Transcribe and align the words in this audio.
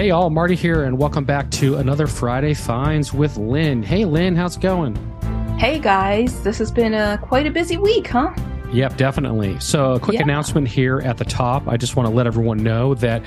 Hey, 0.00 0.12
all, 0.12 0.30
Marty 0.30 0.54
here, 0.54 0.84
and 0.84 0.96
welcome 0.96 1.24
back 1.24 1.50
to 1.50 1.76
another 1.76 2.06
Friday 2.06 2.54
Finds 2.54 3.12
with 3.12 3.36
Linn. 3.36 3.82
Hey, 3.82 4.06
Linn, 4.06 4.34
how's 4.34 4.56
it 4.56 4.62
going? 4.62 4.96
Hey, 5.58 5.78
guys, 5.78 6.42
this 6.42 6.56
has 6.56 6.72
been 6.72 6.94
a, 6.94 7.18
quite 7.20 7.46
a 7.46 7.50
busy 7.50 7.76
week, 7.76 8.06
huh? 8.06 8.34
Yep, 8.72 8.96
definitely. 8.96 9.60
So, 9.60 9.92
a 9.92 10.00
quick 10.00 10.14
yeah. 10.14 10.22
announcement 10.22 10.68
here 10.68 11.00
at 11.00 11.18
the 11.18 11.26
top. 11.26 11.68
I 11.68 11.76
just 11.76 11.96
want 11.96 12.08
to 12.08 12.14
let 12.14 12.26
everyone 12.26 12.62
know 12.62 12.94
that 12.94 13.22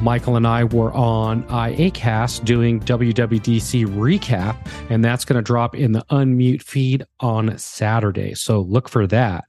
Michael 0.00 0.34
and 0.34 0.44
I 0.44 0.64
were 0.64 0.92
on 0.92 1.44
IACast 1.44 2.44
doing 2.44 2.80
WWDC 2.80 3.86
recap, 3.86 4.56
and 4.90 5.04
that's 5.04 5.24
going 5.24 5.36
to 5.36 5.42
drop 5.42 5.76
in 5.76 5.92
the 5.92 6.04
unmute 6.10 6.62
feed 6.62 7.06
on 7.20 7.56
Saturday. 7.58 8.34
So, 8.34 8.60
look 8.62 8.88
for 8.88 9.06
that. 9.06 9.44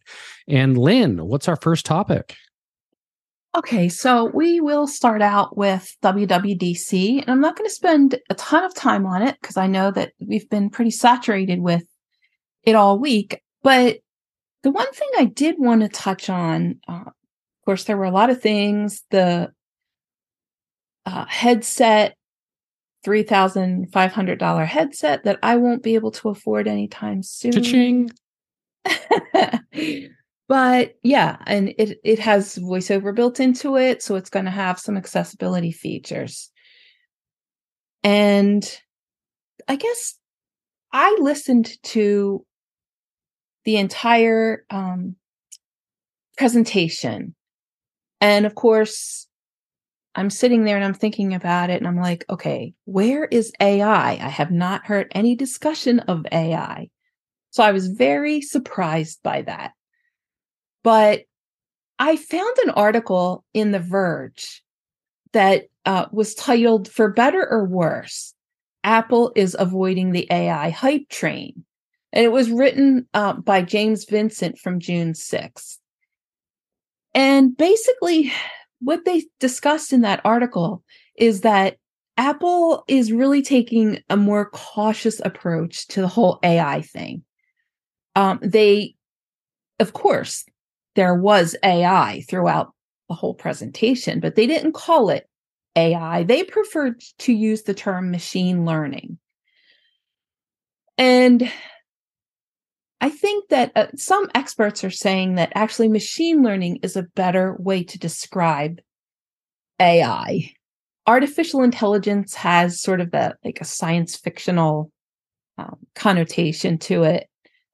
And, 0.47 0.77
Linn, 0.77 1.25
what's 1.25 1.47
our 1.47 1.55
first 1.55 1.83
topic? 1.83 2.35
Okay, 3.55 3.87
so 3.87 4.31
we 4.33 4.59
will 4.59 4.87
start 4.87 5.21
out 5.21 5.55
with 5.55 5.95
WWDC, 6.01 7.21
and 7.21 7.29
I'm 7.29 7.39
not 7.39 7.55
going 7.55 7.69
to 7.69 7.73
spend 7.73 8.19
a 8.31 8.33
ton 8.33 8.63
of 8.63 8.73
time 8.73 9.05
on 9.05 9.21
it 9.21 9.37
because 9.39 9.57
I 9.57 9.67
know 9.67 9.91
that 9.91 10.13
we've 10.19 10.49
been 10.49 10.71
pretty 10.71 10.89
saturated 10.89 11.59
with 11.59 11.83
it 12.63 12.73
all 12.73 12.97
week. 12.97 13.43
But 13.61 13.99
the 14.63 14.71
one 14.71 14.91
thing 14.91 15.09
I 15.19 15.25
did 15.25 15.55
want 15.59 15.81
to 15.81 15.87
touch 15.87 16.31
on, 16.31 16.79
uh, 16.87 17.03
of 17.05 17.13
course, 17.63 17.83
there 17.83 17.97
were 17.97 18.05
a 18.05 18.11
lot 18.11 18.31
of 18.31 18.41
things. 18.41 19.03
The 19.11 19.51
uh, 21.05 21.25
headset, 21.27 22.17
$3,500 23.05 24.65
headset 24.65 25.25
that 25.25 25.37
I 25.43 25.57
won't 25.57 25.83
be 25.83 25.93
able 25.93 26.11
to 26.11 26.29
afford 26.29 26.67
anytime 26.67 27.21
soon. 27.21 27.51
Cha-ching. 27.51 28.09
but 30.53 30.93
yeah 31.01 31.37
and 31.47 31.73
it 31.79 31.97
it 32.03 32.19
has 32.19 32.59
voiceover 32.59 33.15
built 33.15 33.39
into 33.39 33.75
it 33.75 34.03
so 34.03 34.15
it's 34.15 34.29
going 34.29 34.45
to 34.45 34.51
have 34.51 34.77
some 34.77 34.95
accessibility 34.95 35.71
features. 35.71 36.51
And 38.03 38.63
i 39.67 39.75
guess 39.75 40.13
i 40.91 41.17
listened 41.19 41.71
to 41.81 42.45
the 43.65 43.77
entire 43.77 44.63
um, 44.69 45.15
presentation. 46.37 47.33
And 48.21 48.45
of 48.45 48.53
course 48.53 49.25
i'm 50.13 50.29
sitting 50.29 50.65
there 50.65 50.75
and 50.75 50.85
i'm 50.85 50.93
thinking 50.93 51.33
about 51.33 51.71
it 51.71 51.77
and 51.77 51.87
i'm 51.87 51.99
like 51.99 52.25
okay 52.29 52.75
where 52.85 53.25
is 53.25 53.51
ai 53.59 54.11
i? 54.11 54.29
Have 54.29 54.51
not 54.51 54.85
heard 54.85 55.11
any 55.15 55.35
discussion 55.35 56.01
of 56.01 56.27
ai 56.31 56.89
so 57.49 57.63
i 57.63 57.71
was 57.71 57.87
very 57.87 58.39
surprised 58.39 59.19
by 59.23 59.41
that 59.41 59.71
but 60.83 61.23
I 61.99 62.15
found 62.15 62.57
an 62.59 62.71
article 62.71 63.43
in 63.53 63.71
The 63.71 63.79
Verge 63.79 64.63
that 65.31 65.65
uh, 65.85 66.05
was 66.11 66.35
titled 66.35 66.87
For 66.87 67.09
Better 67.09 67.47
or 67.49 67.65
Worse 67.65 68.33
Apple 68.83 69.31
is 69.35 69.55
Avoiding 69.57 70.11
the 70.11 70.27
AI 70.29 70.69
Hype 70.69 71.09
Train. 71.09 71.63
And 72.11 72.23
it 72.23 72.31
was 72.31 72.51
written 72.51 73.07
uh, 73.13 73.33
by 73.33 73.61
James 73.61 74.05
Vincent 74.05 74.59
from 74.59 74.79
June 74.79 75.13
6th. 75.13 75.77
And 77.15 77.55
basically, 77.55 78.31
what 78.79 79.05
they 79.05 79.25
discussed 79.39 79.93
in 79.93 80.01
that 80.01 80.21
article 80.23 80.83
is 81.15 81.41
that 81.41 81.77
Apple 82.17 82.83
is 82.87 83.11
really 83.11 83.41
taking 83.41 84.03
a 84.09 84.17
more 84.17 84.49
cautious 84.49 85.19
approach 85.23 85.87
to 85.87 86.01
the 86.01 86.07
whole 86.07 86.39
AI 86.43 86.81
thing. 86.81 87.23
Um, 88.15 88.39
they, 88.43 88.95
of 89.79 89.93
course, 89.93 90.45
there 90.95 91.15
was 91.15 91.55
AI 91.63 92.23
throughout 92.27 92.73
the 93.09 93.15
whole 93.15 93.33
presentation, 93.33 94.19
but 94.19 94.35
they 94.35 94.47
didn't 94.47 94.73
call 94.73 95.09
it 95.09 95.27
AI. 95.75 96.23
They 96.23 96.43
preferred 96.43 97.01
to 97.19 97.33
use 97.33 97.63
the 97.63 97.73
term 97.73 98.11
machine 98.11 98.65
learning. 98.65 99.17
And 100.97 101.51
I 103.01 103.09
think 103.09 103.49
that 103.49 103.71
uh, 103.75 103.87
some 103.95 104.29
experts 104.33 104.83
are 104.83 104.89
saying 104.89 105.35
that 105.35 105.51
actually 105.55 105.89
machine 105.89 106.41
learning 106.41 106.79
is 106.83 106.95
a 106.95 107.03
better 107.03 107.55
way 107.59 107.83
to 107.83 107.99
describe 107.99 108.79
AI. 109.79 110.51
Artificial 111.05 111.63
intelligence 111.63 112.33
has 112.35 112.81
sort 112.81 113.01
of 113.01 113.13
a 113.13 113.35
like 113.43 113.59
a 113.59 113.65
science 113.65 114.15
fictional 114.15 114.89
um, 115.57 115.79
connotation 115.95 116.77
to 116.77 117.03
it, 117.03 117.27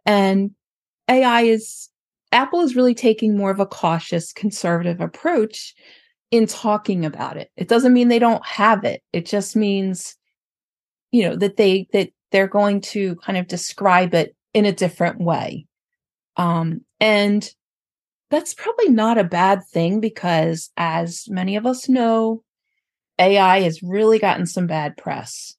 and 0.04 0.52
AI 1.08 1.42
is 1.42 1.90
Apple 2.32 2.62
is 2.62 2.76
really 2.76 2.94
taking 2.94 3.36
more 3.36 3.52
of 3.52 3.60
a 3.60 3.66
cautious, 3.66 4.32
conservative 4.32 5.02
approach 5.02 5.74
in 6.32 6.46
talking 6.46 7.06
about 7.06 7.38
it. 7.38 7.50
It 7.58 7.68
doesn't 7.68 7.94
mean 7.94 8.08
they 8.08 8.20
don't 8.20 8.46
have 8.46 8.84
it. 8.84 9.02
It 9.14 9.26
just 9.26 9.56
means, 9.56 10.16
you 11.12 11.24
know, 11.24 11.36
that 11.38 11.58
they 11.58 11.88
that 11.94 12.10
they're 12.32 12.48
going 12.48 12.82
to 12.82 13.16
kind 13.18 13.38
of 13.38 13.48
describe 13.48 14.14
it 14.14 14.36
in 14.54 14.66
a 14.66 14.72
different 14.72 15.20
way. 15.20 15.66
Um, 16.38 16.82
and 17.00 17.50
that's 18.30 18.54
probably 18.54 18.90
not 18.90 19.18
a 19.18 19.24
bad 19.24 19.66
thing 19.66 20.00
because 20.00 20.70
as 20.78 21.26
many 21.30 21.56
of 21.56 21.66
us 21.66 21.90
know, 21.90 22.44
AI 23.18 23.62
has 23.62 23.82
really 23.82 24.20
gotten 24.20 24.46
some 24.46 24.68
bad 24.68 24.96
press. 24.98 25.56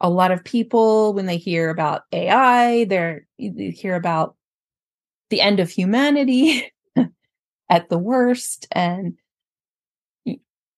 A 0.00 0.10
lot 0.10 0.32
of 0.32 0.42
people, 0.42 1.14
when 1.14 1.26
they 1.26 1.36
hear 1.36 1.70
about 1.70 2.02
AI, 2.12 2.84
they're 2.84 3.26
they 3.38 3.70
hear 3.70 3.94
about 3.94 4.34
the 5.32 5.40
end 5.40 5.60
of 5.60 5.70
humanity 5.70 6.70
at 7.70 7.88
the 7.88 7.98
worst 7.98 8.68
and 8.70 9.14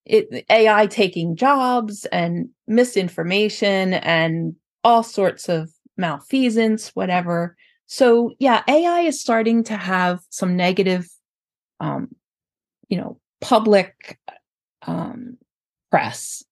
it, 0.05 0.45
AI 0.49 0.87
taking 0.87 1.35
jobs 1.35 2.05
and 2.05 2.47
misinformation 2.67 3.95
and 3.95 4.55
all 4.85 5.03
sorts 5.03 5.49
of 5.49 5.69
malfeasance, 5.97 6.89
whatever. 6.95 7.57
So 7.87 8.33
yeah, 8.39 8.63
AI 8.69 9.01
is 9.01 9.19
starting 9.19 9.61
to 9.65 9.75
have 9.75 10.21
some 10.29 10.55
negative, 10.55 11.05
um, 11.81 12.15
you 12.87 12.97
know, 12.97 13.19
public 13.41 14.17
um, 14.87 15.37
press, 15.91 16.45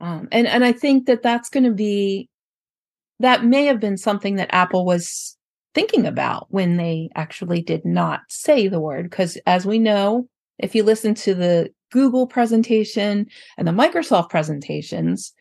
um, 0.00 0.28
and 0.32 0.48
and 0.48 0.64
I 0.64 0.72
think 0.72 1.06
that 1.06 1.22
that's 1.22 1.50
going 1.50 1.64
to 1.64 1.72
be 1.72 2.28
that 3.20 3.44
may 3.44 3.66
have 3.66 3.78
been 3.78 3.96
something 3.96 4.36
that 4.36 4.52
Apple 4.52 4.84
was 4.84 5.36
thinking 5.74 6.06
about 6.06 6.46
when 6.50 6.76
they 6.76 7.10
actually 7.14 7.62
did 7.62 7.84
not 7.84 8.20
say 8.28 8.68
the 8.68 8.80
word. 8.80 9.08
Because 9.08 9.36
as 9.46 9.64
we 9.64 9.78
know, 9.78 10.28
if 10.58 10.74
you 10.74 10.82
listen 10.82 11.14
to 11.14 11.34
the 11.34 11.70
Google 11.90 12.26
presentation 12.26 13.26
and 13.56 13.68
the 13.68 13.72
Microsoft 13.72 14.30
presentations, 14.30 15.32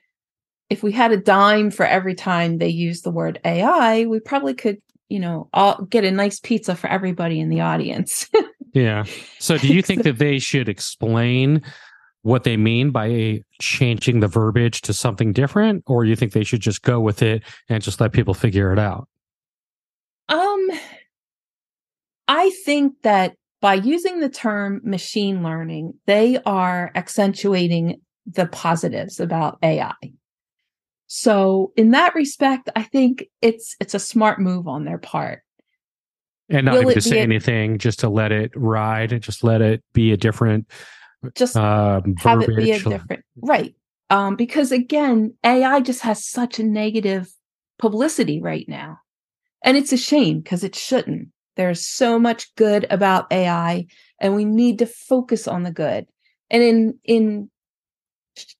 if 0.69 0.83
we 0.83 0.91
had 0.91 1.11
a 1.11 1.17
dime 1.17 1.69
for 1.69 1.85
every 1.85 2.15
time 2.15 2.57
they 2.57 2.69
use 2.69 3.01
the 3.01 3.11
word 3.11 3.39
AI, 3.43 4.05
we 4.05 4.19
probably 4.19 4.53
could, 4.53 4.81
you 5.09 5.19
know, 5.19 5.49
all 5.53 5.83
get 5.83 6.05
a 6.05 6.11
nice 6.11 6.39
pizza 6.39 6.75
for 6.75 6.87
everybody 6.87 7.39
in 7.39 7.49
the 7.49 7.59
audience. 7.59 8.29
yeah. 8.73 9.03
So 9.39 9.57
do 9.57 9.67
you 9.67 9.81
think 9.81 10.03
that 10.03 10.17
they 10.17 10.39
should 10.39 10.69
explain 10.69 11.61
what 12.23 12.43
they 12.43 12.55
mean 12.55 12.91
by 12.91 13.41
changing 13.59 14.19
the 14.19 14.27
verbiage 14.27 14.81
to 14.81 14.93
something 14.93 15.33
different 15.33 15.83
or 15.87 16.05
you 16.05 16.15
think 16.15 16.33
they 16.33 16.43
should 16.43 16.61
just 16.61 16.83
go 16.83 16.99
with 16.99 17.21
it 17.21 17.43
and 17.67 17.83
just 17.83 17.99
let 17.99 18.13
people 18.13 18.33
figure 18.33 18.71
it 18.71 18.79
out? 18.79 19.07
Um, 20.29 20.69
I 22.31 22.49
think 22.63 22.93
that 23.01 23.35
by 23.59 23.73
using 23.73 24.21
the 24.21 24.29
term 24.29 24.79
machine 24.85 25.43
learning, 25.43 25.95
they 26.05 26.37
are 26.45 26.89
accentuating 26.95 27.99
the 28.25 28.45
positives 28.45 29.19
about 29.19 29.59
AI. 29.61 29.91
So 31.07 31.73
in 31.75 31.91
that 31.91 32.15
respect, 32.15 32.69
I 32.73 32.83
think 32.83 33.25
it's 33.41 33.75
it's 33.81 33.93
a 33.93 33.99
smart 33.99 34.39
move 34.39 34.65
on 34.65 34.85
their 34.85 34.97
part. 34.97 35.41
And 36.49 36.67
not 36.67 36.81
to 36.81 37.01
say 37.01 37.19
a, 37.19 37.21
anything, 37.21 37.77
just 37.77 37.99
to 37.99 38.07
let 38.07 38.31
it 38.31 38.51
ride, 38.55 39.21
just 39.21 39.43
let 39.43 39.61
it 39.61 39.83
be 39.91 40.13
a 40.13 40.17
different 40.17 40.71
just 41.35 41.57
um, 41.57 42.15
have 42.15 42.41
it 42.43 42.55
be 42.55 42.71
a 42.71 42.79
different 42.79 43.25
right. 43.41 43.75
Um, 44.09 44.37
because 44.37 44.71
again, 44.71 45.33
AI 45.43 45.81
just 45.81 46.01
has 46.03 46.25
such 46.25 46.59
a 46.59 46.63
negative 46.63 47.29
publicity 47.77 48.41
right 48.41 48.65
now. 48.69 48.99
And 49.65 49.75
it's 49.75 49.91
a 49.91 49.97
shame 49.97 50.39
because 50.39 50.63
it 50.63 50.75
shouldn't. 50.75 51.27
There's 51.55 51.85
so 51.85 52.17
much 52.17 52.53
good 52.55 52.87
about 52.89 53.31
AI 53.31 53.85
and 54.19 54.35
we 54.35 54.45
need 54.45 54.79
to 54.79 54.85
focus 54.85 55.47
on 55.47 55.63
the 55.63 55.71
good. 55.71 56.05
And 56.49 56.63
in 56.63 56.99
in 57.03 57.49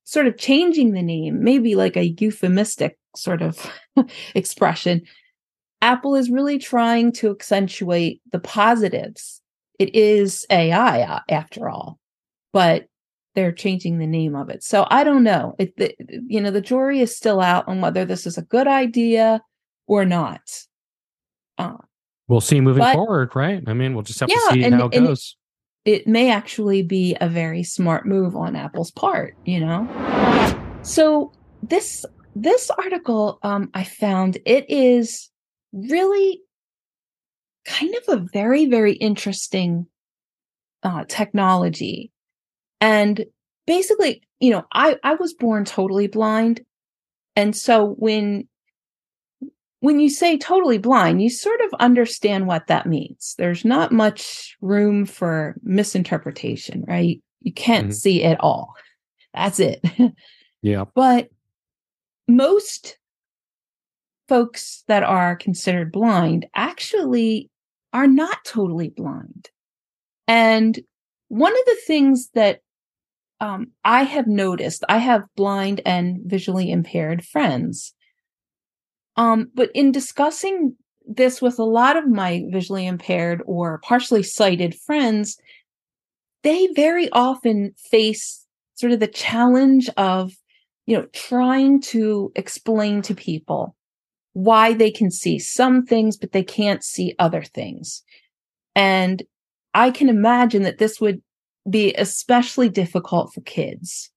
sort 0.03 0.27
of 0.27 0.37
changing 0.37 0.91
the 0.91 1.01
name, 1.01 1.43
maybe 1.43 1.75
like 1.75 1.95
a 1.95 2.13
euphemistic 2.19 2.97
sort 3.15 3.41
of 3.41 3.71
expression, 4.35 5.01
Apple 5.81 6.15
is 6.15 6.29
really 6.29 6.59
trying 6.59 7.11
to 7.13 7.31
accentuate 7.31 8.21
the 8.31 8.39
positives. 8.39 9.41
It 9.79 9.95
is 9.95 10.45
AI 10.49 11.21
after 11.29 11.69
all, 11.69 11.99
but 12.53 12.87
they're 13.33 13.51
changing 13.51 13.97
the 13.97 14.07
name 14.07 14.35
of 14.35 14.49
it. 14.49 14.63
So 14.63 14.85
I 14.89 15.03
don't 15.03 15.23
know. 15.23 15.55
It, 15.57 15.75
the, 15.77 15.95
you 16.27 16.41
know, 16.41 16.51
the 16.51 16.61
jury 16.61 16.99
is 16.99 17.15
still 17.15 17.39
out 17.39 17.67
on 17.67 17.81
whether 17.81 18.05
this 18.05 18.27
is 18.27 18.37
a 18.37 18.43
good 18.43 18.67
idea 18.67 19.41
or 19.87 20.05
not. 20.05 20.41
Uh, 21.57 21.77
we'll 22.31 22.39
see 22.39 22.61
moving 22.61 22.79
but, 22.79 22.93
forward, 22.93 23.35
right? 23.35 23.61
I 23.67 23.73
mean, 23.73 23.93
we'll 23.93 24.03
just 24.03 24.21
have 24.21 24.29
yeah, 24.29 24.35
to 24.35 24.53
see 24.53 24.63
and, 24.63 24.73
how 24.73 24.87
it 24.87 24.99
goes. 24.99 25.35
it 25.83 26.07
may 26.07 26.31
actually 26.31 26.81
be 26.81 27.17
a 27.19 27.27
very 27.27 27.61
smart 27.61 28.07
move 28.07 28.37
on 28.37 28.55
Apple's 28.55 28.89
part, 28.89 29.35
you 29.43 29.59
know? 29.59 29.85
So 30.81 31.33
this 31.61 32.05
this 32.33 32.69
article 32.71 33.37
um, 33.43 33.69
I 33.73 33.83
found 33.83 34.37
it 34.45 34.65
is 34.69 35.29
really 35.73 36.41
kind 37.65 37.93
of 37.95 38.19
a 38.19 38.25
very 38.33 38.65
very 38.65 38.93
interesting 38.93 39.87
uh, 40.83 41.03
technology, 41.09 42.11
and 42.79 43.25
basically, 43.67 44.23
you 44.39 44.51
know, 44.51 44.65
I 44.71 44.97
I 45.03 45.15
was 45.15 45.33
born 45.33 45.65
totally 45.65 46.07
blind, 46.07 46.61
and 47.35 47.53
so 47.53 47.89
when 47.99 48.47
when 49.81 49.99
you 49.99 50.09
say 50.09 50.37
totally 50.37 50.77
blind, 50.77 51.21
you 51.21 51.29
sort 51.29 51.59
of 51.61 51.73
understand 51.79 52.47
what 52.47 52.67
that 52.67 52.85
means. 52.85 53.35
There's 53.37 53.65
not 53.65 53.91
much 53.91 54.55
room 54.61 55.05
for 55.05 55.55
misinterpretation, 55.63 56.85
right? 56.87 57.21
You 57.41 57.51
can't 57.51 57.87
mm-hmm. 57.87 57.93
see 57.93 58.23
at 58.23 58.39
all. 58.39 58.75
That's 59.33 59.59
it. 59.59 59.83
yeah. 60.61 60.85
But 60.93 61.29
most 62.27 62.99
folks 64.29 64.83
that 64.87 65.03
are 65.03 65.35
considered 65.35 65.91
blind 65.91 66.45
actually 66.55 67.49
are 67.91 68.07
not 68.07 68.37
totally 68.45 68.89
blind. 68.89 69.49
And 70.27 70.79
one 71.27 71.53
of 71.53 71.65
the 71.65 71.77
things 71.87 72.29
that 72.35 72.59
um, 73.39 73.71
I 73.83 74.03
have 74.03 74.27
noticed, 74.27 74.83
I 74.87 74.99
have 74.99 75.23
blind 75.35 75.81
and 75.85 76.19
visually 76.23 76.71
impaired 76.71 77.25
friends. 77.25 77.95
Um, 79.17 79.51
but 79.53 79.69
in 79.73 79.91
discussing 79.91 80.75
this 81.05 81.41
with 81.41 81.59
a 81.59 81.63
lot 81.63 81.97
of 81.97 82.07
my 82.07 82.43
visually 82.51 82.87
impaired 82.87 83.41
or 83.45 83.79
partially 83.79 84.23
sighted 84.23 84.75
friends, 84.75 85.37
they 86.43 86.67
very 86.75 87.09
often 87.11 87.73
face 87.77 88.45
sort 88.75 88.93
of 88.93 88.99
the 88.99 89.07
challenge 89.07 89.89
of, 89.97 90.33
you 90.85 90.97
know, 90.97 91.05
trying 91.13 91.81
to 91.81 92.31
explain 92.35 93.01
to 93.03 93.13
people 93.13 93.75
why 94.33 94.73
they 94.73 94.89
can 94.89 95.11
see 95.11 95.37
some 95.37 95.85
things, 95.85 96.17
but 96.17 96.31
they 96.31 96.43
can't 96.43 96.83
see 96.83 97.15
other 97.19 97.43
things. 97.43 98.03
And 98.75 99.23
I 99.73 99.91
can 99.91 100.09
imagine 100.09 100.63
that 100.63 100.77
this 100.77 101.01
would 101.01 101.21
be 101.69 101.93
especially 101.95 102.69
difficult 102.69 103.33
for 103.33 103.41
kids 103.41 104.09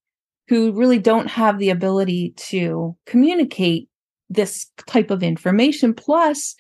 who 0.49 0.73
really 0.73 0.99
don't 0.99 1.29
have 1.29 1.59
the 1.59 1.71
ability 1.71 2.35
to 2.37 2.97
communicate 3.07 3.89
this 4.35 4.67
type 4.87 5.11
of 5.11 5.23
information. 5.23 5.95
Plus, 5.95 6.55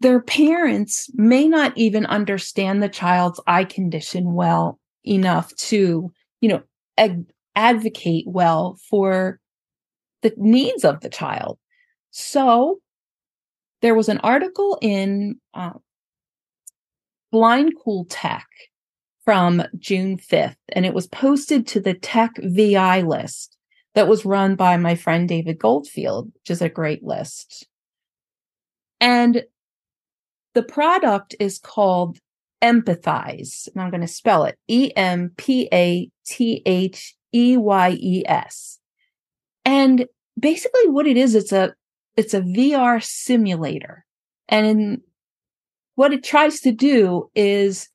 their 0.00 0.20
parents 0.20 1.08
may 1.14 1.46
not 1.46 1.72
even 1.76 2.06
understand 2.06 2.82
the 2.82 2.88
child's 2.88 3.40
eye 3.46 3.64
condition 3.64 4.34
well 4.34 4.80
enough 5.04 5.54
to, 5.56 6.12
you 6.40 6.48
know, 6.48 6.62
advocate 7.54 8.24
well 8.26 8.78
for 8.90 9.38
the 10.22 10.32
needs 10.36 10.84
of 10.84 11.00
the 11.00 11.08
child. 11.08 11.58
So 12.10 12.80
there 13.80 13.94
was 13.94 14.08
an 14.08 14.18
article 14.18 14.78
in 14.80 15.36
uh, 15.54 15.72
Blind 17.30 17.72
Cool 17.82 18.06
Tech 18.08 18.46
from 19.24 19.62
June 19.78 20.18
5th, 20.18 20.56
and 20.70 20.84
it 20.84 20.94
was 20.94 21.06
posted 21.06 21.66
to 21.68 21.80
the 21.80 21.94
Tech 21.94 22.32
VI 22.38 23.02
list 23.02 23.56
that 23.94 24.08
was 24.08 24.24
run 24.24 24.54
by 24.54 24.76
my 24.76 24.94
friend 24.94 25.28
David 25.28 25.58
Goldfield, 25.58 26.32
which 26.34 26.50
is 26.50 26.62
a 26.62 26.68
great 26.68 27.02
list. 27.02 27.66
And 29.00 29.44
the 30.54 30.62
product 30.62 31.34
is 31.40 31.58
called 31.58 32.18
EmpathEyes, 32.62 33.68
and 33.68 33.82
I'm 33.82 33.90
going 33.90 34.02
to 34.02 34.06
spell 34.08 34.44
it 34.44 34.58
E 34.68 34.92
M 34.96 35.32
P 35.36 35.68
A 35.72 36.08
T 36.24 36.62
H 36.64 37.14
E 37.34 37.56
Y 37.56 37.90
E 38.00 38.22
S. 38.26 38.78
And 39.64 40.06
basically 40.38 40.88
what 40.88 41.06
it 41.06 41.16
is, 41.16 41.34
it's 41.34 41.52
a 41.52 41.74
it's 42.16 42.34
a 42.34 42.40
VR 42.40 43.02
simulator. 43.02 44.04
And 44.48 45.00
what 45.94 46.12
it 46.12 46.22
tries 46.22 46.60
to 46.60 46.72
do 46.72 47.30
is 47.34 47.88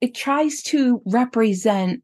it 0.00 0.14
tries 0.14 0.62
to 0.64 1.02
represent 1.06 2.02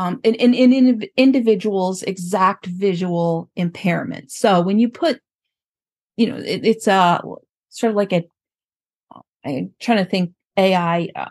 um, 0.00 0.18
in, 0.22 0.34
in, 0.34 0.54
in 0.54 1.02
individuals 1.18 2.02
exact 2.02 2.64
visual 2.64 3.50
impairment. 3.54 4.30
So 4.32 4.62
when 4.62 4.78
you 4.78 4.88
put, 4.88 5.20
you 6.16 6.26
know, 6.26 6.36
it, 6.36 6.64
it's 6.64 6.86
a 6.86 7.20
sort 7.68 7.90
of 7.90 7.96
like 7.96 8.14
a, 8.14 8.24
I'm 9.44 9.74
trying 9.78 9.98
to 9.98 10.06
think 10.06 10.32
AI 10.56 11.08
uh, 11.14 11.28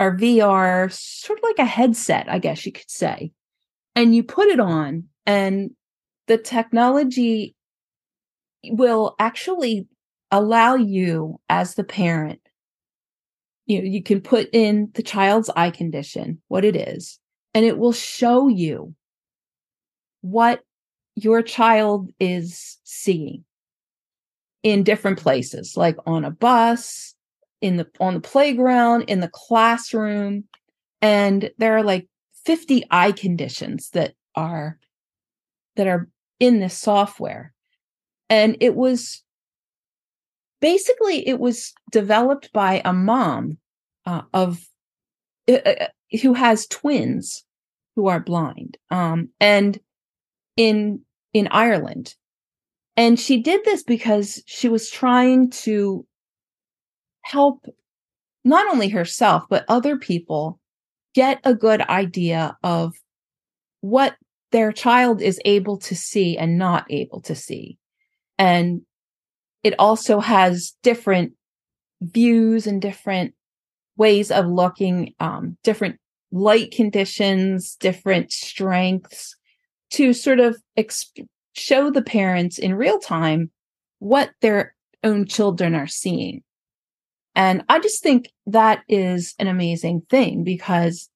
or 0.00 0.16
VR, 0.16 0.90
sort 0.90 1.38
of 1.38 1.42
like 1.42 1.58
a 1.58 1.66
headset, 1.66 2.26
I 2.28 2.38
guess 2.38 2.64
you 2.64 2.72
could 2.72 2.90
say. 2.90 3.32
And 3.94 4.14
you 4.14 4.22
put 4.22 4.48
it 4.48 4.60
on 4.60 5.04
and 5.26 5.72
the 6.26 6.38
technology 6.38 7.54
will 8.64 9.14
actually 9.18 9.88
allow 10.30 10.74
you 10.74 11.38
as 11.50 11.74
the 11.74 11.84
parent 11.84 12.40
you 13.66 13.82
know, 13.82 13.88
you 13.88 14.02
can 14.02 14.20
put 14.20 14.48
in 14.52 14.90
the 14.94 15.02
child's 15.02 15.50
eye 15.56 15.70
condition, 15.70 16.40
what 16.46 16.64
it 16.64 16.76
is, 16.76 17.18
and 17.56 17.64
it 17.64 17.78
will 17.78 17.94
show 17.94 18.48
you 18.48 18.94
what 20.20 20.60
your 21.14 21.40
child 21.40 22.10
is 22.20 22.76
seeing 22.84 23.46
in 24.62 24.82
different 24.82 25.18
places, 25.18 25.74
like 25.74 25.96
on 26.04 26.26
a 26.26 26.30
bus, 26.30 27.14
in 27.62 27.78
the 27.78 27.88
on 27.98 28.12
the 28.12 28.20
playground, 28.20 29.04
in 29.04 29.20
the 29.20 29.30
classroom. 29.32 30.44
And 31.00 31.50
there 31.56 31.74
are 31.78 31.82
like 31.82 32.06
50 32.44 32.84
eye 32.90 33.12
conditions 33.12 33.88
that 33.94 34.12
are 34.34 34.78
that 35.76 35.86
are 35.86 36.10
in 36.38 36.60
this 36.60 36.78
software. 36.78 37.54
And 38.28 38.58
it 38.60 38.74
was 38.74 39.22
basically 40.60 41.26
it 41.26 41.40
was 41.40 41.72
developed 41.90 42.52
by 42.52 42.82
a 42.84 42.92
mom 42.92 43.56
uh, 44.04 44.22
of 44.34 44.62
uh, 45.48 45.52
uh, 45.54 45.86
who 46.20 46.34
has 46.34 46.66
twins 46.66 47.44
who 47.96 48.06
are 48.06 48.20
blind. 48.20 48.76
Um, 48.90 49.30
and 49.40 49.78
in 50.56 51.00
in 51.32 51.48
Ireland. 51.50 52.14
And 52.96 53.20
she 53.20 53.42
did 53.42 53.62
this 53.64 53.82
because 53.82 54.42
she 54.46 54.68
was 54.68 54.90
trying 54.90 55.50
to 55.50 56.06
help 57.22 57.66
not 58.44 58.66
only 58.72 58.88
herself 58.88 59.42
but 59.50 59.64
other 59.68 59.98
people 59.98 60.60
get 61.14 61.40
a 61.44 61.54
good 61.54 61.82
idea 61.82 62.56
of 62.62 62.94
what 63.80 64.16
their 64.52 64.72
child 64.72 65.20
is 65.20 65.40
able 65.44 65.76
to 65.78 65.94
see 65.94 66.38
and 66.38 66.56
not 66.56 66.86
able 66.88 67.20
to 67.22 67.34
see. 67.34 67.78
And 68.38 68.82
it 69.62 69.74
also 69.78 70.20
has 70.20 70.76
different 70.82 71.32
views 72.00 72.66
and 72.66 72.80
different 72.80 73.34
ways 73.96 74.30
of 74.30 74.46
looking, 74.46 75.14
um, 75.18 75.56
different 75.64 75.98
light 76.32 76.70
conditions, 76.72 77.76
different 77.76 78.32
strengths 78.32 79.36
to 79.90 80.12
sort 80.12 80.40
of 80.40 80.56
exp- 80.76 81.26
show 81.54 81.90
the 81.90 82.02
parents 82.02 82.58
in 82.58 82.74
real 82.74 82.98
time 82.98 83.50
what 83.98 84.30
their 84.40 84.74
own 85.04 85.26
children 85.26 85.74
are 85.74 85.86
seeing. 85.86 86.42
And 87.34 87.64
I 87.68 87.78
just 87.78 88.02
think 88.02 88.32
that 88.46 88.82
is 88.88 89.34
an 89.38 89.46
amazing 89.46 90.02
thing 90.10 90.42
because 90.42 91.08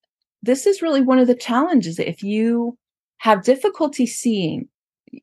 this 0.43 0.67
is 0.67 0.83
really 0.83 1.01
one 1.01 1.19
of 1.19 1.27
the 1.27 1.35
challenges. 1.35 1.99
If 1.99 2.23
you 2.23 2.79
have 3.19 3.43
difficulty 3.43 4.07
seeing, 4.07 4.69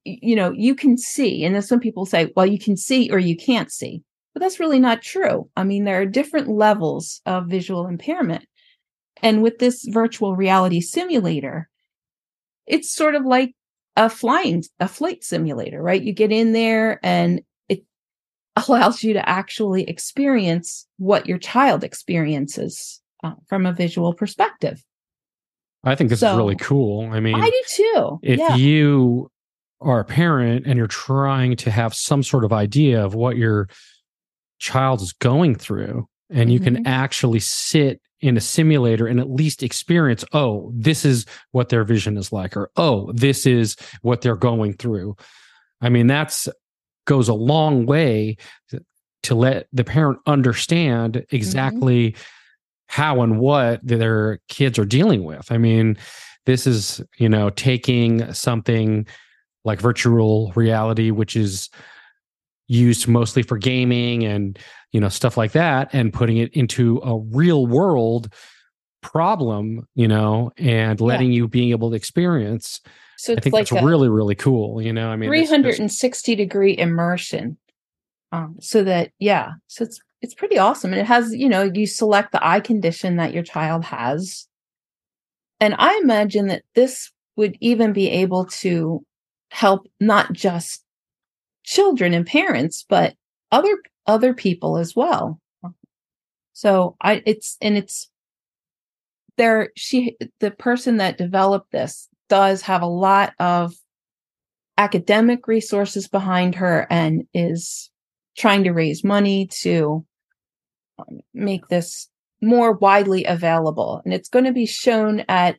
you 0.03 0.35
know, 0.35 0.51
you 0.51 0.75
can 0.75 0.97
see. 0.97 1.43
And 1.43 1.55
then 1.55 1.61
some 1.61 1.79
people 1.79 2.05
say, 2.05 2.31
well, 2.35 2.45
you 2.45 2.59
can 2.59 2.75
see 2.75 3.09
or 3.11 3.19
you 3.19 3.35
can't 3.35 3.71
see. 3.71 4.03
But 4.33 4.41
that's 4.41 4.59
really 4.59 4.79
not 4.79 5.01
true. 5.01 5.49
I 5.55 5.63
mean, 5.63 5.83
there 5.83 6.01
are 6.01 6.05
different 6.05 6.47
levels 6.47 7.21
of 7.25 7.47
visual 7.47 7.87
impairment. 7.87 8.45
And 9.21 9.41
with 9.41 9.59
this 9.59 9.85
virtual 9.85 10.35
reality 10.35 10.81
simulator, 10.81 11.69
it's 12.65 12.91
sort 12.91 13.15
of 13.15 13.25
like 13.25 13.53
a 13.95 14.09
flying, 14.09 14.63
a 14.79 14.87
flight 14.87 15.23
simulator, 15.23 15.81
right? 15.81 16.01
You 16.01 16.13
get 16.13 16.31
in 16.31 16.51
there 16.53 16.99
and 17.03 17.41
it 17.67 17.83
allows 18.67 19.03
you 19.03 19.13
to 19.13 19.27
actually 19.27 19.83
experience 19.83 20.87
what 20.97 21.27
your 21.27 21.37
child 21.37 21.83
experiences 21.83 23.01
uh, 23.23 23.33
from 23.47 23.65
a 23.65 23.73
visual 23.73 24.13
perspective. 24.13 24.83
I 25.83 25.95
think 25.95 26.09
this 26.09 26.19
so, 26.19 26.31
is 26.31 26.37
really 26.37 26.55
cool. 26.55 27.09
I 27.11 27.19
mean, 27.19 27.35
I 27.35 27.49
do 27.49 27.63
too. 27.67 28.19
If 28.21 28.39
yeah. 28.39 28.55
you 28.55 29.31
are 29.79 29.99
a 29.99 30.05
parent 30.05 30.65
and 30.65 30.77
you're 30.77 30.87
trying 30.87 31.55
to 31.55 31.71
have 31.71 31.93
some 31.93 32.23
sort 32.23 32.43
of 32.43 32.51
idea 32.51 33.03
of 33.03 33.13
what 33.15 33.37
your 33.37 33.69
child 34.59 35.01
is 35.01 35.13
going 35.13 35.55
through, 35.55 36.07
and 36.29 36.51
you 36.51 36.59
mm-hmm. 36.59 36.75
can 36.75 36.87
actually 36.87 37.39
sit 37.39 38.01
in 38.21 38.37
a 38.37 38.41
simulator 38.41 39.07
and 39.07 39.19
at 39.19 39.29
least 39.29 39.63
experience, 39.63 40.25
oh, 40.33 40.71
this 40.73 41.05
is 41.05 41.25
what 41.51 41.69
their 41.69 41.83
vision 41.83 42.17
is 42.17 42.31
like, 42.31 42.57
or 42.57 42.71
oh, 42.75 43.11
this 43.13 43.45
is 43.45 43.75
what 44.01 44.21
they're 44.21 44.35
going 44.35 44.73
through. 44.73 45.15
I 45.81 45.89
mean, 45.89 46.07
that's 46.07 46.49
goes 47.05 47.29
a 47.29 47.33
long 47.33 47.85
way 47.85 48.37
to, 48.69 48.83
let 49.29 49.67
the 49.73 49.83
parent 49.83 50.19
understand 50.25 51.15
mm-hmm. 51.15 51.35
exactly 51.35 52.11
mm-hmm. 52.11 52.21
how 52.87 53.21
and 53.21 53.39
what 53.39 53.85
their 53.85 54.39
kids 54.47 54.79
are 54.79 54.85
dealing 54.85 55.25
with. 55.25 55.51
I 55.51 55.57
mean, 55.57 55.97
this 56.45 56.65
is, 56.65 57.01
you 57.17 57.27
know, 57.27 57.49
taking 57.49 58.31
something 58.33 59.05
like 59.65 59.81
virtual 59.81 60.53
reality, 60.55 61.11
which 61.11 61.35
is 61.35 61.69
used 62.67 63.07
mostly 63.07 63.43
for 63.43 63.57
gaming 63.57 64.23
and, 64.23 64.59
you 64.91 64.99
know, 64.99 65.09
stuff 65.09 65.37
like 65.37 65.51
that, 65.53 65.89
and 65.93 66.13
putting 66.13 66.37
it 66.37 66.53
into 66.53 66.99
a 67.03 67.17
real 67.17 67.65
world 67.67 68.33
problem, 69.01 69.87
you 69.95 70.07
know, 70.07 70.51
and 70.57 70.99
letting 70.99 71.31
yeah. 71.31 71.37
you 71.37 71.47
being 71.47 71.71
able 71.71 71.89
to 71.89 71.95
experience. 71.95 72.81
So 73.17 73.33
I 73.33 73.39
think 73.39 73.53
like 73.53 73.67
that's 73.67 73.83
really, 73.83 74.09
really 74.09 74.35
cool. 74.35 74.81
You 74.81 74.93
know, 74.93 75.09
I 75.09 75.15
mean, 75.15 75.29
360 75.29 76.35
degree 76.35 76.77
immersion. 76.77 77.57
Um, 78.31 78.57
so 78.59 78.83
that, 78.83 79.11
yeah, 79.19 79.53
so 79.67 79.85
it's 79.85 79.99
it's 80.21 80.33
pretty 80.33 80.57
awesome. 80.57 80.93
And 80.93 81.01
it 81.01 81.05
has, 81.05 81.33
you 81.33 81.47
know, 81.47 81.63
you 81.63 81.85
select 81.85 82.31
the 82.31 82.45
eye 82.45 82.59
condition 82.59 83.17
that 83.17 83.33
your 83.33 83.43
child 83.43 83.85
has. 83.85 84.47
And 85.59 85.75
I 85.77 85.99
imagine 86.03 86.47
that 86.47 86.63
this 86.75 87.11
would 87.35 87.57
even 87.59 87.93
be 87.93 88.09
able 88.09 88.45
to 88.45 89.03
help 89.51 89.87
not 89.99 90.33
just 90.33 90.83
children 91.67 92.13
and 92.13 92.25
parents, 92.25 92.85
but 92.87 93.13
other 93.51 93.77
other 94.07 94.33
people 94.33 94.77
as 94.77 94.95
well. 94.95 95.39
So 96.53 96.95
I 97.01 97.21
it's 97.25 97.57
and 97.61 97.77
it's 97.77 98.09
there 99.35 99.69
she 99.75 100.17
the 100.39 100.49
person 100.49 100.97
that 100.97 101.17
developed 101.17 101.71
this 101.71 102.09
does 102.29 102.63
have 102.63 102.81
a 102.81 102.87
lot 102.87 103.33
of 103.39 103.75
academic 104.77 105.47
resources 105.47 106.07
behind 106.07 106.55
her 106.55 106.87
and 106.89 107.27
is 107.33 107.89
trying 108.37 108.63
to 108.63 108.71
raise 108.71 109.03
money 109.03 109.47
to 109.47 110.05
um, 110.99 111.19
make 111.33 111.67
this 111.67 112.09
more 112.41 112.73
widely 112.73 113.25
available. 113.25 114.01
And 114.05 114.13
it's 114.13 114.29
going 114.29 114.45
to 114.45 114.53
be 114.53 114.67
shown 114.67 115.23
at, 115.27 115.57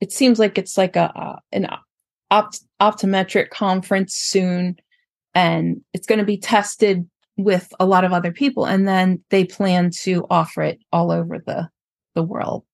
it 0.00 0.10
seems 0.12 0.38
like 0.38 0.56
it's 0.56 0.78
like 0.78 0.96
a, 0.96 1.38
an 1.52 1.68
opt- 2.30 2.64
optometric 2.80 3.50
conference 3.50 4.14
soon. 4.14 4.76
And 5.34 5.80
it's 5.92 6.06
going 6.06 6.18
to 6.18 6.24
be 6.24 6.38
tested 6.38 7.08
with 7.36 7.72
a 7.80 7.86
lot 7.86 8.04
of 8.04 8.12
other 8.12 8.32
people. 8.32 8.64
And 8.64 8.86
then 8.86 9.22
they 9.30 9.44
plan 9.44 9.90
to 10.02 10.26
offer 10.30 10.62
it 10.62 10.78
all 10.92 11.10
over 11.10 11.38
the, 11.44 11.68
the 12.14 12.22
world. 12.22 12.64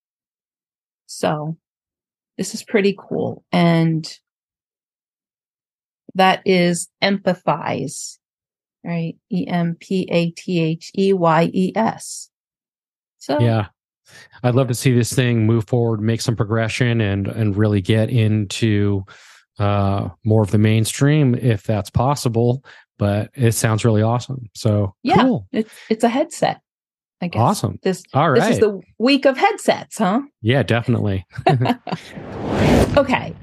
So 1.06 1.56
this 2.36 2.54
is 2.54 2.62
pretty 2.62 2.96
cool. 2.98 3.44
And 3.52 4.06
that 6.14 6.42
is 6.44 6.88
EmpathEyes 7.02 8.18
right? 8.84 9.16
E 9.30 9.46
M 9.46 9.76
P 9.78 10.08
A 10.10 10.30
T 10.30 10.60
H 10.60 10.90
E 10.96 11.12
Y 11.12 11.50
E 11.52 11.72
S. 11.74 12.30
So 13.18 13.38
yeah, 13.40 13.66
I'd 14.42 14.54
love 14.54 14.68
to 14.68 14.74
see 14.74 14.92
this 14.92 15.12
thing 15.12 15.46
move 15.46 15.66
forward, 15.66 16.00
make 16.00 16.20
some 16.20 16.36
progression, 16.36 17.00
and 17.00 17.26
and 17.28 17.56
really 17.56 17.80
get 17.80 18.10
into 18.10 19.04
uh, 19.58 20.08
more 20.24 20.42
of 20.42 20.50
the 20.50 20.58
mainstream 20.58 21.34
if 21.34 21.64
that's 21.64 21.90
possible. 21.90 22.64
But 22.98 23.30
it 23.34 23.52
sounds 23.52 23.84
really 23.84 24.02
awesome. 24.02 24.50
So 24.54 24.94
yeah, 25.02 25.22
cool. 25.22 25.46
it's 25.52 25.72
it's 25.88 26.04
a 26.04 26.08
headset. 26.08 26.60
I 27.22 27.28
guess. 27.28 27.40
Awesome. 27.40 27.78
This 27.82 28.02
all 28.14 28.30
right. 28.30 28.40
This 28.40 28.50
is 28.52 28.58
the 28.60 28.80
week 28.98 29.26
of 29.26 29.36
headsets, 29.36 29.98
huh? 29.98 30.22
Yeah, 30.42 30.62
definitely. 30.62 31.26
okay. 32.96 33.34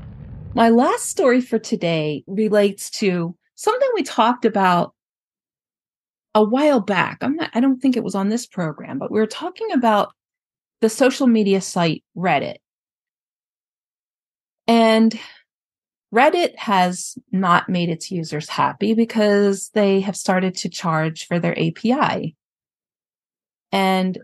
My 0.56 0.70
last 0.70 1.06
story 1.06 1.42
for 1.42 1.60
today 1.60 2.24
relates 2.26 2.90
to 2.92 3.36
something 3.56 3.90
we 3.94 4.04
talked 4.04 4.46
about 4.46 4.94
a 6.34 6.44
while 6.44 6.80
back. 6.80 7.18
I'm 7.22 7.36
not, 7.36 7.52
I 7.54 7.60
don't 7.60 7.80
think 7.80 7.98
it 7.98 8.04
was 8.04 8.16
on 8.16 8.30
this 8.30 8.48
program, 8.48 8.98
but 8.98 9.12
we 9.12 9.20
were 9.20 9.28
talking 9.28 9.72
about 9.72 10.14
the 10.82 10.90
social 10.90 11.28
media 11.28 11.62
site 11.62 12.04
Reddit. 12.16 12.58
And 14.68 15.18
Reddit 16.14 16.56
has 16.56 17.18
not 17.32 17.68
made 17.68 17.90
its 17.90 18.12
users 18.12 18.50
happy 18.50 18.94
because 18.94 19.70
they 19.74 20.00
have 20.02 20.16
started 20.16 20.56
to 20.56 20.70
charge 20.70 21.28
for 21.28 21.40
their 21.40 21.58
API. 21.60 22.36
And 23.72 24.18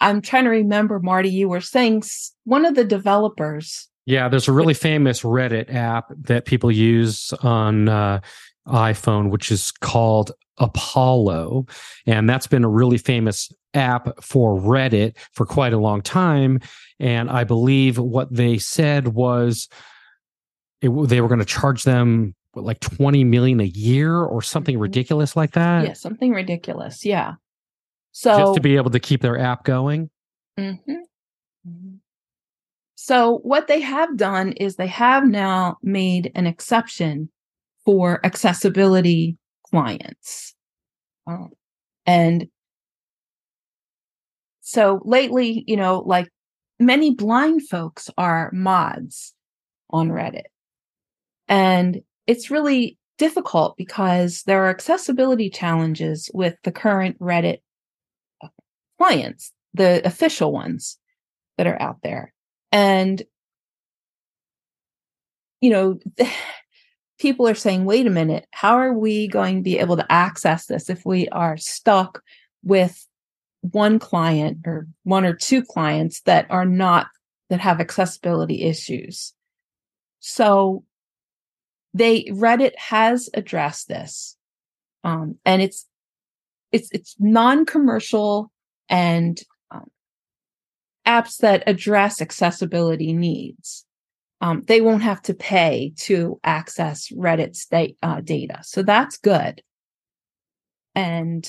I'm 0.00 0.20
trying 0.20 0.44
to 0.44 0.50
remember, 0.50 1.00
Marty, 1.00 1.30
you 1.30 1.48
were 1.48 1.62
saying 1.62 2.02
one 2.44 2.66
of 2.66 2.74
the 2.74 2.84
developers. 2.84 3.88
Yeah, 4.04 4.28
there's 4.28 4.48
a 4.48 4.52
really 4.52 4.74
famous 4.74 5.22
Reddit 5.22 5.74
app 5.74 6.12
that 6.24 6.44
people 6.44 6.70
use 6.70 7.32
on 7.42 7.88
uh, 7.88 8.20
iPhone, 8.68 9.30
which 9.30 9.50
is 9.50 9.72
called 9.72 10.32
Apollo. 10.58 11.66
And 12.06 12.28
that's 12.28 12.46
been 12.46 12.64
a 12.64 12.68
really 12.68 12.98
famous 12.98 13.50
app 13.74 14.22
for 14.22 14.58
Reddit 14.58 15.16
for 15.32 15.46
quite 15.46 15.72
a 15.72 15.78
long 15.78 16.02
time. 16.02 16.60
And 17.00 17.30
I 17.30 17.44
believe 17.44 17.98
what 17.98 18.32
they 18.32 18.58
said 18.58 19.08
was 19.08 19.68
it, 20.82 20.88
they 21.08 21.20
were 21.20 21.28
going 21.28 21.40
to 21.40 21.44
charge 21.44 21.84
them 21.84 22.34
what, 22.52 22.64
like 22.64 22.80
20 22.80 23.24
million 23.24 23.60
a 23.60 23.64
year 23.64 24.22
or 24.22 24.42
something 24.42 24.74
mm-hmm. 24.74 24.82
ridiculous 24.82 25.36
like 25.36 25.52
that. 25.52 25.84
Yeah, 25.84 25.92
something 25.92 26.32
ridiculous. 26.32 27.04
Yeah. 27.04 27.34
So 28.12 28.38
just 28.38 28.54
to 28.54 28.60
be 28.60 28.76
able 28.76 28.90
to 28.90 29.00
keep 29.00 29.20
their 29.20 29.38
app 29.38 29.64
going. 29.64 30.10
Mm-hmm. 30.58 30.92
mm-hmm. 30.92 31.94
So 32.98 33.38
what 33.42 33.68
they 33.68 33.80
have 33.82 34.16
done 34.16 34.52
is 34.52 34.76
they 34.76 34.86
have 34.88 35.24
now 35.26 35.76
made 35.82 36.32
an 36.34 36.46
exception 36.46 37.30
for 37.84 38.24
accessibility 38.24 39.36
clients. 39.70 40.54
Um, 41.26 41.50
and 42.04 42.48
so 44.60 45.00
lately, 45.04 45.62
you 45.68 45.76
know, 45.76 46.00
like 46.00 46.28
many 46.80 47.14
blind 47.14 47.68
folks 47.68 48.10
are 48.18 48.50
mods 48.52 49.34
on 49.90 50.08
Reddit. 50.08 50.46
And 51.48 52.02
it's 52.26 52.50
really 52.50 52.98
difficult 53.18 53.76
because 53.76 54.42
there 54.42 54.64
are 54.64 54.70
accessibility 54.70 55.48
challenges 55.48 56.30
with 56.34 56.56
the 56.64 56.72
current 56.72 57.18
Reddit 57.18 57.58
clients, 58.98 59.52
the 59.74 60.04
official 60.06 60.52
ones 60.52 60.98
that 61.56 61.66
are 61.66 61.80
out 61.80 61.98
there. 62.02 62.32
And, 62.72 63.22
you 65.60 65.70
know, 65.70 66.00
people 67.18 67.48
are 67.48 67.54
saying, 67.54 67.84
wait 67.84 68.06
a 68.06 68.10
minute, 68.10 68.46
how 68.50 68.76
are 68.76 68.92
we 68.92 69.28
going 69.28 69.56
to 69.56 69.62
be 69.62 69.78
able 69.78 69.96
to 69.96 70.12
access 70.12 70.66
this 70.66 70.90
if 70.90 71.04
we 71.06 71.28
are 71.28 71.56
stuck 71.56 72.22
with 72.62 73.06
one 73.62 73.98
client 73.98 74.58
or 74.66 74.86
one 75.04 75.24
or 75.24 75.34
two 75.34 75.62
clients 75.62 76.20
that 76.22 76.46
are 76.50 76.66
not, 76.66 77.06
that 77.48 77.60
have 77.60 77.80
accessibility 77.80 78.62
issues? 78.62 79.32
So 80.20 80.84
they, 81.96 82.24
Reddit 82.24 82.76
has 82.76 83.28
addressed 83.34 83.88
this. 83.88 84.36
Um, 85.04 85.36
and 85.44 85.62
it's, 85.62 85.86
it's, 86.72 86.88
it's 86.92 87.16
non-commercial 87.18 88.50
and 88.88 89.40
um, 89.70 89.88
apps 91.06 91.38
that 91.38 91.62
address 91.66 92.20
accessibility 92.20 93.12
needs 93.12 93.86
um, 94.40 94.62
they 94.66 94.80
won't 94.80 95.02
have 95.02 95.22
to 95.22 95.34
pay 95.34 95.92
to 95.96 96.38
access 96.44 97.08
Reddit's 97.08 97.66
da- 97.66 97.96
uh, 98.02 98.20
data. 98.20 98.58
So 98.62 98.82
that's 98.82 99.16
good. 99.16 99.62
And 100.94 101.48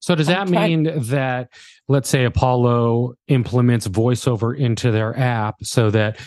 so 0.00 0.14
does 0.14 0.28
that 0.28 0.48
mean 0.48 0.84
that 1.08 1.52
let's 1.88 2.08
say 2.08 2.24
Apollo 2.24 3.14
implements 3.28 3.86
voiceover 3.86 4.56
into 4.56 4.90
their 4.90 5.16
app 5.18 5.56
so 5.62 5.90
that 5.90 6.18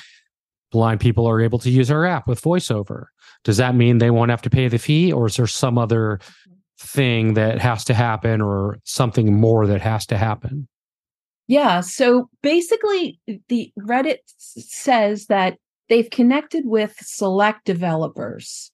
blind 0.73 0.99
people 0.99 1.25
are 1.25 1.39
able 1.39 1.59
to 1.59 1.69
use 1.69 1.89
our 1.89 2.05
app 2.05 2.27
with 2.27 2.41
voiceover? 2.41 3.05
Does 3.45 3.57
that 3.57 3.75
mean 3.75 3.99
they 3.99 4.11
won't 4.11 4.31
have 4.31 4.41
to 4.41 4.49
pay 4.49 4.67
the 4.67 4.77
fee 4.77 5.13
or 5.13 5.27
is 5.27 5.37
there 5.37 5.47
some 5.47 5.77
other 5.77 6.19
thing 6.77 7.35
that 7.35 7.59
has 7.61 7.85
to 7.85 7.93
happen 7.93 8.41
or 8.41 8.79
something 8.83 9.39
more 9.39 9.65
that 9.67 9.81
has 9.81 10.05
to 10.07 10.17
happen? 10.17 10.67
Yeah. 11.47 11.81
So 11.81 12.29
basically, 12.41 13.19
the 13.47 13.71
Reddit 13.79 14.19
says 14.27 15.27
that 15.27 15.57
they've 15.89 16.09
connected 16.09 16.65
with 16.65 16.95
select 16.99 17.65
developers 17.65 18.71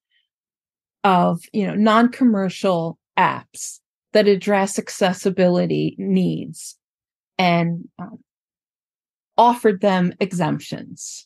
of 1.04 1.42
you 1.54 1.66
know 1.66 1.76
non-commercial 1.76 2.98
apps 3.18 3.80
that 4.14 4.28
address 4.28 4.78
accessibility 4.78 5.96
needs 5.98 6.78
and 7.38 7.88
um, 7.98 8.20
offered 9.38 9.82
them 9.82 10.14
exemptions 10.20 11.26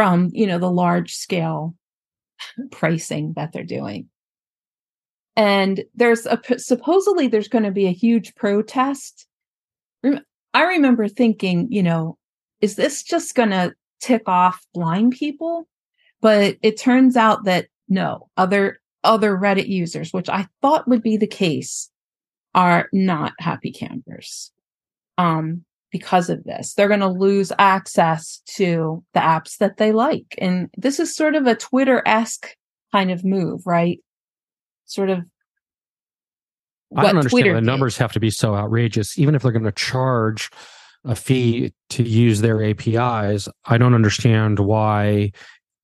from 0.00 0.30
you 0.32 0.46
know 0.46 0.58
the 0.58 0.70
large 0.70 1.14
scale 1.14 1.74
pricing 2.70 3.32
that 3.36 3.52
they're 3.52 3.64
doing 3.64 4.08
and 5.36 5.84
there's 5.94 6.26
a 6.26 6.40
supposedly 6.56 7.26
there's 7.26 7.48
going 7.48 7.64
to 7.64 7.70
be 7.70 7.86
a 7.86 7.92
huge 7.92 8.34
protest 8.34 9.26
I 10.52 10.64
remember 10.64 11.08
thinking, 11.08 11.68
you 11.70 11.82
know, 11.82 12.18
is 12.60 12.76
this 12.76 13.02
just 13.02 13.34
going 13.34 13.50
to 13.50 13.74
tick 14.00 14.22
off 14.26 14.66
blind 14.74 15.12
people? 15.12 15.68
But 16.20 16.56
it 16.62 16.78
turns 16.78 17.16
out 17.16 17.44
that 17.44 17.66
no, 17.88 18.28
other 18.36 18.80
other 19.02 19.36
Reddit 19.36 19.68
users, 19.68 20.12
which 20.12 20.28
I 20.28 20.46
thought 20.60 20.88
would 20.88 21.02
be 21.02 21.16
the 21.16 21.26
case, 21.26 21.90
are 22.54 22.88
not 22.92 23.32
happy 23.38 23.72
campers. 23.72 24.52
um, 25.16 25.64
because 25.90 26.30
of 26.30 26.44
this. 26.44 26.74
They're 26.74 26.88
going 26.88 27.00
to 27.00 27.08
lose 27.08 27.52
access 27.58 28.42
to 28.54 29.04
the 29.14 29.20
apps 29.20 29.58
that 29.58 29.76
they 29.76 29.92
like. 29.92 30.34
And 30.38 30.68
this 30.76 31.00
is 31.00 31.14
sort 31.14 31.34
of 31.34 31.46
a 31.46 31.54
Twitter 31.54 32.02
esque 32.06 32.54
kind 32.92 33.10
of 33.10 33.24
move, 33.24 33.66
right? 33.66 34.00
Sort 34.86 35.10
of. 35.10 35.20
I 36.96 37.02
don't 37.02 37.18
understand 37.18 37.30
Twitter 37.30 37.54
the 37.54 37.60
did. 37.60 37.66
numbers 37.66 37.96
have 37.98 38.12
to 38.12 38.20
be 38.20 38.30
so 38.30 38.54
outrageous. 38.54 39.18
Even 39.18 39.34
if 39.34 39.42
they're 39.42 39.52
going 39.52 39.64
to 39.64 39.72
charge 39.72 40.50
a 41.04 41.14
fee 41.14 41.72
to 41.90 42.02
use 42.02 42.40
their 42.40 42.64
APIs, 42.64 43.48
I 43.64 43.78
don't 43.78 43.94
understand 43.94 44.58
why 44.58 45.32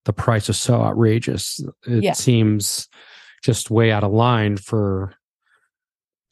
the 0.04 0.12
price 0.12 0.48
is 0.48 0.58
so 0.58 0.82
outrageous. 0.82 1.60
It 1.86 2.02
yeah. 2.02 2.12
seems 2.12 2.88
just 3.42 3.70
way 3.70 3.92
out 3.92 4.02
of 4.02 4.12
line 4.12 4.56
for 4.56 5.14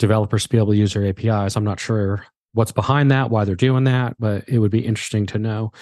developers 0.01 0.43
to 0.45 0.49
be 0.49 0.59
able 0.59 0.73
to 0.73 0.77
use 0.77 0.95
their 0.95 1.07
APIs. 1.07 1.57
I'm 1.57 1.65
not 1.65 1.79
sure 1.79 2.27
what's 2.55 2.73
behind 2.73 3.11
that, 3.11 3.31
why 3.31 3.45
they're 3.45 3.55
doing 3.55 3.85
that, 3.85 4.17
but 4.19 4.49
it 4.49 4.59
would 4.59 4.71
be 4.71 4.85
interesting 4.85 5.27
to 5.27 5.39
know. 5.39 5.73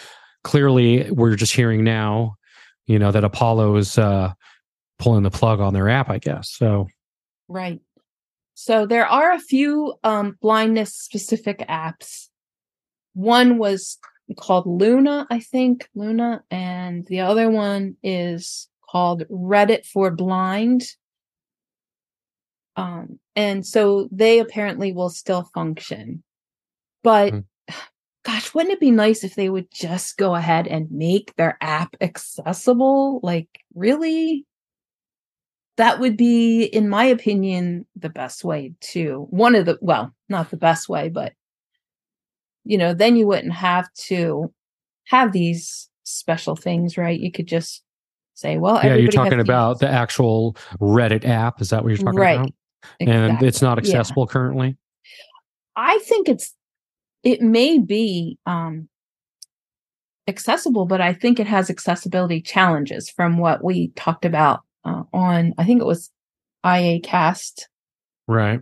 Clearly, 0.42 1.08
we're 1.10 1.36
just 1.36 1.54
hearing 1.54 1.84
now, 1.84 2.36
you 2.86 2.98
know, 2.98 3.12
that 3.12 3.24
Apollo 3.24 3.76
is 3.76 3.96
uh, 3.96 4.32
pulling 4.98 5.22
the 5.22 5.30
plug 5.30 5.60
on 5.60 5.72
their 5.72 5.88
app, 5.88 6.10
I 6.10 6.18
guess. 6.18 6.50
So, 6.50 6.88
right. 7.48 7.80
So 8.54 8.86
there 8.86 9.06
are 9.06 9.32
a 9.32 9.38
few 9.38 9.94
um, 10.02 10.36
blindness 10.40 10.94
specific 10.94 11.60
apps. 11.68 12.28
One 13.14 13.58
was 13.58 13.98
called 14.36 14.66
Luna, 14.66 15.26
I 15.30 15.40
think, 15.40 15.88
Luna, 15.94 16.42
and 16.50 17.06
the 17.06 17.20
other 17.20 17.50
one 17.50 17.96
is 18.02 18.68
called 18.90 19.24
Reddit 19.30 19.84
for 19.86 20.10
Blind. 20.10 20.84
Um, 22.76 23.18
and 23.36 23.66
so 23.66 24.08
they 24.10 24.38
apparently 24.38 24.92
will 24.92 25.10
still 25.10 25.48
function. 25.54 26.22
But 27.02 27.32
mm-hmm. 27.32 27.74
gosh, 28.24 28.54
wouldn't 28.54 28.72
it 28.72 28.80
be 28.80 28.90
nice 28.90 29.24
if 29.24 29.34
they 29.34 29.50
would 29.50 29.68
just 29.72 30.16
go 30.16 30.34
ahead 30.34 30.66
and 30.66 30.90
make 30.90 31.34
their 31.36 31.58
app 31.60 31.96
accessible? 32.00 33.20
Like, 33.22 33.48
really? 33.74 34.46
That 35.78 36.00
would 36.00 36.18
be, 36.18 36.64
in 36.64 36.88
my 36.88 37.04
opinion, 37.04 37.86
the 37.96 38.10
best 38.10 38.44
way 38.44 38.74
to 38.92 39.26
one 39.30 39.54
of 39.54 39.64
the, 39.64 39.78
well, 39.80 40.14
not 40.28 40.50
the 40.50 40.58
best 40.58 40.86
way, 40.88 41.08
but, 41.08 41.32
you 42.64 42.76
know, 42.76 42.92
then 42.92 43.16
you 43.16 43.26
wouldn't 43.26 43.54
have 43.54 43.90
to 43.94 44.52
have 45.06 45.32
these 45.32 45.88
special 46.04 46.56
things, 46.56 46.98
right? 46.98 47.18
You 47.18 47.32
could 47.32 47.48
just 47.48 47.82
say, 48.34 48.58
well, 48.58 48.80
yeah, 48.84 48.96
you're 48.96 49.10
talking 49.10 49.40
about 49.40 49.80
the 49.80 49.88
actual 49.88 50.56
Reddit 50.78 51.24
app. 51.24 51.60
Is 51.62 51.70
that 51.70 51.82
what 51.82 51.88
you're 51.88 51.96
talking 51.96 52.20
right. 52.20 52.38
about? 52.38 52.52
Exactly. 53.00 53.36
And 53.38 53.42
it's 53.42 53.62
not 53.62 53.78
accessible 53.78 54.26
yeah. 54.28 54.32
currently. 54.32 54.76
I 55.74 55.98
think 56.00 56.28
it's 56.28 56.54
it 57.22 57.40
may 57.40 57.78
be 57.78 58.38
um, 58.46 58.88
accessible, 60.28 60.86
but 60.86 61.00
I 61.00 61.12
think 61.12 61.38
it 61.38 61.46
has 61.46 61.70
accessibility 61.70 62.40
challenges 62.40 63.10
from 63.10 63.38
what 63.38 63.64
we 63.64 63.88
talked 63.88 64.24
about 64.24 64.60
uh, 64.84 65.04
on. 65.12 65.54
I 65.58 65.64
think 65.64 65.80
it 65.80 65.86
was 65.86 66.10
IA 66.64 67.00
Cast. 67.00 67.68
Right. 68.26 68.60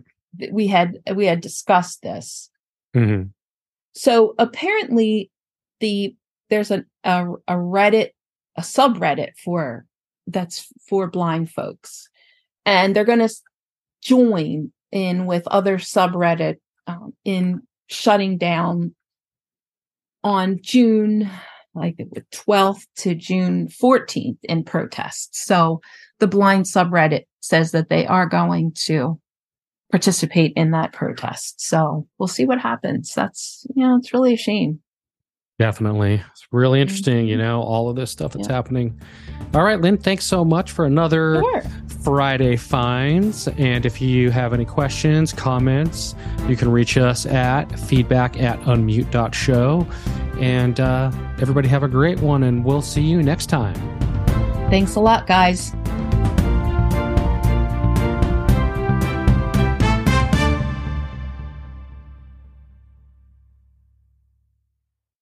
We 0.51 0.67
had 0.67 0.99
we 1.13 1.25
had 1.25 1.41
discussed 1.41 2.01
this. 2.01 2.49
Mm-hmm. 2.95 3.29
So 3.93 4.35
apparently, 4.37 5.29
the 5.79 6.15
there's 6.49 6.71
a, 6.71 6.85
a 7.03 7.31
a 7.47 7.53
Reddit 7.53 8.11
a 8.57 8.61
subreddit 8.61 9.31
for 9.43 9.85
that's 10.27 10.67
for 10.87 11.09
blind 11.09 11.51
folks, 11.51 12.09
and 12.65 12.95
they're 12.95 13.05
going 13.05 13.19
to 13.19 13.33
join 14.01 14.71
in 14.91 15.25
with 15.25 15.47
other 15.47 15.77
subreddit 15.77 16.57
um, 16.87 17.13
in 17.23 17.61
shutting 17.91 18.37
down 18.37 18.95
on 20.23 20.59
June 20.61 21.29
like 21.73 21.97
the 21.97 22.23
12th 22.33 22.85
to 22.97 23.15
June 23.15 23.67
14th 23.67 24.37
in 24.43 24.63
protests. 24.63 25.45
So 25.45 25.81
the 26.19 26.27
blind 26.27 26.65
subreddit 26.65 27.23
says 27.39 27.71
that 27.71 27.89
they 27.89 28.05
are 28.05 28.27
going 28.27 28.73
to 28.85 29.19
participate 29.89 30.53
in 30.55 30.71
that 30.71 30.93
protest. 30.93 31.61
So 31.61 32.07
we'll 32.17 32.27
see 32.27 32.45
what 32.45 32.59
happens. 32.59 33.13
That's, 33.13 33.65
you 33.75 33.85
know, 33.85 33.97
it's 33.97 34.13
really 34.13 34.33
a 34.33 34.37
shame. 34.37 34.79
Definitely. 35.61 36.23
It's 36.31 36.47
really 36.51 36.81
interesting, 36.81 37.27
you 37.27 37.35
mm-hmm. 37.35 37.43
know, 37.43 37.61
all 37.61 37.87
of 37.87 37.95
this 37.95 38.09
stuff 38.09 38.33
that's 38.33 38.47
yeah. 38.47 38.55
happening. 38.55 38.99
All 39.53 39.61
right, 39.61 39.79
Linn, 39.79 39.95
thanks 39.95 40.25
so 40.25 40.43
much 40.43 40.71
for 40.71 40.85
another 40.85 41.39
sure. 41.39 41.61
Friday 42.03 42.55
Finds. 42.55 43.47
And 43.47 43.85
if 43.85 44.01
you 44.01 44.31
have 44.31 44.53
any 44.55 44.65
questions, 44.65 45.31
comments, 45.31 46.15
you 46.47 46.57
can 46.57 46.71
reach 46.71 46.97
us 46.97 47.27
at 47.27 47.65
feedback 47.79 48.41
at 48.41 48.59
unmute.show. 48.61 49.85
And 50.39 50.79
uh, 50.79 51.11
everybody 51.39 51.67
have 51.67 51.83
a 51.83 51.87
great 51.87 52.19
one, 52.21 52.41
and 52.41 52.65
we'll 52.65 52.81
see 52.81 53.03
you 53.03 53.21
next 53.21 53.45
time. 53.45 53.75
Thanks 54.71 54.95
a 54.95 54.99
lot, 54.99 55.27
guys. 55.27 55.75